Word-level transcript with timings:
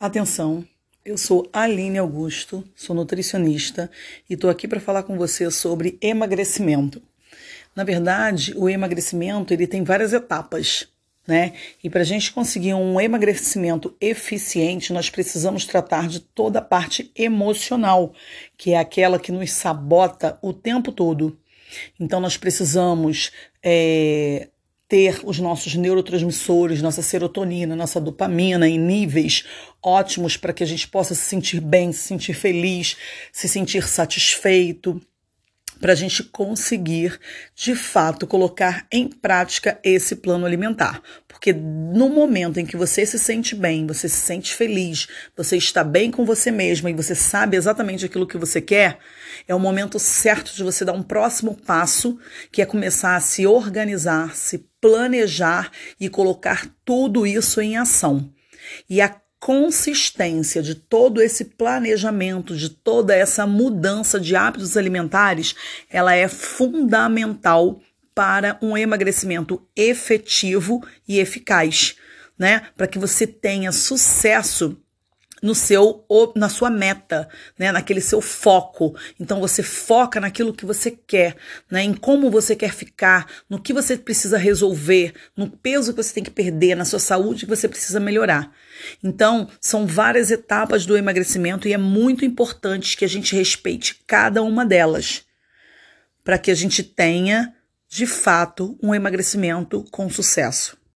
Atenção, 0.00 0.64
eu 1.04 1.18
sou 1.18 1.46
Aline 1.52 1.98
Augusto, 1.98 2.64
sou 2.74 2.96
nutricionista 2.96 3.90
e 4.30 4.32
estou 4.32 4.48
aqui 4.48 4.66
para 4.66 4.80
falar 4.80 5.02
com 5.02 5.14
você 5.18 5.50
sobre 5.50 5.98
emagrecimento. 6.00 7.02
Na 7.76 7.84
verdade, 7.84 8.54
o 8.56 8.66
emagrecimento 8.66 9.52
ele 9.52 9.66
tem 9.66 9.84
várias 9.84 10.14
etapas, 10.14 10.88
né? 11.28 11.52
E 11.84 11.90
para 11.90 12.00
a 12.00 12.04
gente 12.04 12.32
conseguir 12.32 12.72
um 12.72 12.98
emagrecimento 12.98 13.94
eficiente, 14.00 14.90
nós 14.90 15.10
precisamos 15.10 15.66
tratar 15.66 16.08
de 16.08 16.20
toda 16.20 16.60
a 16.60 16.62
parte 16.62 17.12
emocional, 17.14 18.14
que 18.56 18.72
é 18.72 18.78
aquela 18.78 19.18
que 19.18 19.30
nos 19.30 19.52
sabota 19.52 20.38
o 20.40 20.54
tempo 20.54 20.92
todo. 20.92 21.38
Então, 22.00 22.20
nós 22.20 22.38
precisamos 22.38 23.32
é, 23.62 24.48
ter 24.90 25.20
os 25.22 25.38
nossos 25.38 25.76
neurotransmissores, 25.76 26.82
nossa 26.82 27.00
serotonina, 27.00 27.76
nossa 27.76 28.00
dopamina 28.00 28.68
em 28.68 28.76
níveis 28.76 29.44
ótimos 29.80 30.36
para 30.36 30.52
que 30.52 30.64
a 30.64 30.66
gente 30.66 30.88
possa 30.88 31.14
se 31.14 31.22
sentir 31.22 31.60
bem, 31.60 31.92
se 31.92 32.00
sentir 32.00 32.34
feliz, 32.34 32.96
se 33.32 33.48
sentir 33.48 33.86
satisfeito 33.86 35.00
para 35.80 35.92
a 35.92 35.96
gente 35.96 36.22
conseguir, 36.24 37.18
de 37.54 37.74
fato, 37.74 38.26
colocar 38.26 38.86
em 38.92 39.08
prática 39.08 39.80
esse 39.82 40.16
plano 40.16 40.44
alimentar. 40.44 41.02
Porque 41.26 41.52
no 41.52 42.10
momento 42.10 42.60
em 42.60 42.66
que 42.66 42.76
você 42.76 43.06
se 43.06 43.18
sente 43.18 43.54
bem, 43.54 43.86
você 43.86 44.08
se 44.08 44.20
sente 44.20 44.54
feliz, 44.54 45.08
você 45.34 45.56
está 45.56 45.82
bem 45.82 46.10
com 46.10 46.24
você 46.24 46.50
mesma 46.50 46.90
e 46.90 46.94
você 46.94 47.14
sabe 47.14 47.56
exatamente 47.56 48.04
aquilo 48.04 48.26
que 48.26 48.36
você 48.36 48.60
quer, 48.60 48.98
é 49.48 49.54
o 49.54 49.58
momento 49.58 49.98
certo 49.98 50.54
de 50.54 50.62
você 50.62 50.84
dar 50.84 50.92
um 50.92 51.02
próximo 51.02 51.56
passo, 51.56 52.18
que 52.52 52.60
é 52.60 52.66
começar 52.66 53.16
a 53.16 53.20
se 53.20 53.46
organizar, 53.46 54.36
se 54.36 54.58
planejar 54.80 55.72
e 55.98 56.08
colocar 56.08 56.66
tudo 56.84 57.26
isso 57.26 57.60
em 57.60 57.76
ação. 57.76 58.30
E 58.88 59.00
a 59.00 59.20
consistência 59.40 60.62
de 60.62 60.74
todo 60.74 61.22
esse 61.22 61.46
planejamento, 61.46 62.54
de 62.54 62.68
toda 62.68 63.16
essa 63.16 63.46
mudança 63.46 64.20
de 64.20 64.36
hábitos 64.36 64.76
alimentares, 64.76 65.56
ela 65.88 66.14
é 66.14 66.28
fundamental 66.28 67.80
para 68.14 68.58
um 68.60 68.76
emagrecimento 68.76 69.66
efetivo 69.74 70.86
e 71.08 71.18
eficaz, 71.18 71.96
né? 72.38 72.66
Para 72.76 72.86
que 72.86 72.98
você 72.98 73.26
tenha 73.26 73.72
sucesso 73.72 74.76
no 75.42 75.54
seu 75.54 76.04
na 76.34 76.48
sua 76.48 76.70
meta, 76.70 77.28
né, 77.58 77.72
naquele 77.72 78.00
seu 78.00 78.20
foco. 78.20 78.94
Então 79.18 79.40
você 79.40 79.62
foca 79.62 80.20
naquilo 80.20 80.54
que 80.54 80.66
você 80.66 80.90
quer, 80.90 81.36
né, 81.70 81.82
em 81.82 81.94
como 81.94 82.30
você 82.30 82.54
quer 82.54 82.72
ficar, 82.72 83.26
no 83.48 83.60
que 83.60 83.72
você 83.72 83.96
precisa 83.96 84.36
resolver, 84.36 85.14
no 85.36 85.48
peso 85.48 85.92
que 85.92 86.02
você 86.02 86.14
tem 86.14 86.24
que 86.24 86.30
perder, 86.30 86.74
na 86.74 86.84
sua 86.84 86.98
saúde 86.98 87.44
que 87.44 87.50
você 87.50 87.68
precisa 87.68 88.00
melhorar. 88.00 88.52
Então, 89.02 89.48
são 89.60 89.86
várias 89.86 90.30
etapas 90.30 90.86
do 90.86 90.96
emagrecimento 90.96 91.68
e 91.68 91.72
é 91.72 91.78
muito 91.78 92.24
importante 92.24 92.96
que 92.96 93.04
a 93.04 93.08
gente 93.08 93.34
respeite 93.34 94.02
cada 94.06 94.42
uma 94.42 94.64
delas 94.64 95.24
para 96.24 96.38
que 96.38 96.50
a 96.50 96.54
gente 96.54 96.82
tenha, 96.82 97.54
de 97.88 98.06
fato, 98.06 98.78
um 98.82 98.94
emagrecimento 98.94 99.84
com 99.90 100.08
sucesso. 100.08 100.79